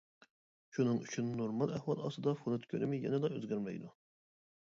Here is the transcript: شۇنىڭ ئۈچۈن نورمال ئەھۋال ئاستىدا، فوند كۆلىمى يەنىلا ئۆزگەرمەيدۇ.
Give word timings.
شۇنىڭ 0.75 1.01
ئۈچۈن 1.01 1.27
نورمال 1.41 1.75
ئەھۋال 1.75 2.01
ئاستىدا، 2.07 2.35
فوند 2.41 2.65
كۆلىمى 2.73 3.01
يەنىلا 3.05 3.31
ئۆزگەرمەيدۇ. 3.37 3.93